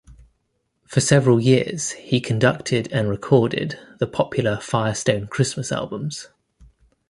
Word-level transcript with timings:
For 0.87 0.99
several 0.99 1.39
years 1.39 1.91
he 1.91 2.19
conducted 2.21 2.91
and 2.91 3.07
recorded 3.07 3.77
the 3.99 4.07
popular 4.07 4.57
Firestone 4.59 5.27
Christmas 5.27 5.71
albums. 5.71 6.29